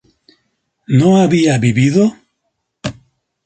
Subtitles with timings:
[0.99, 2.03] ¿no había vivido?